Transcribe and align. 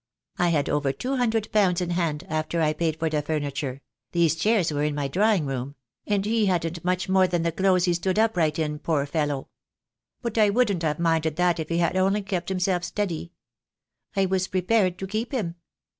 I 0.39 0.49
had 0.49 0.67
over 0.67 0.91
two 0.91 1.17
hundred 1.17 1.51
pounds 1.51 1.79
in 1.79 1.91
hand 1.91 2.23
after 2.27 2.59
I 2.59 2.73
paid 2.73 2.97
for 2.97 3.07
the 3.07 3.21
furniture— 3.21 3.83
these 4.13 4.33
chairs 4.33 4.71
were 4.73 4.81
in 4.83 4.95
my 4.95 5.07
drawing 5.07 5.45
room— 5.45 5.75
and 6.07 6.25
he 6.25 6.47
hadn't 6.47 6.83
much 6.83 7.07
more 7.07 7.27
than 7.27 7.43
the 7.43 7.51
clothes 7.51 7.85
he 7.85 7.93
stood 7.93 8.17
up 8.17 8.35
right 8.35 8.57
in, 8.57 8.79
poor 8.79 9.05
fellow. 9.05 9.49
But 10.23 10.39
I 10.39 10.49
wouldn't 10.49 10.81
have 10.81 10.97
minded 10.97 11.35
that 11.35 11.59
if 11.59 11.69
he 11.69 11.77
had 11.77 11.95
only 11.95 12.23
kept 12.23 12.49
himself 12.49 12.83
steady. 12.83 13.33
I 14.15 14.25
was 14.25 14.47
prepared 14.47 14.97
to 14.97 15.05
keep 15.05 15.33
him. 15.33 15.53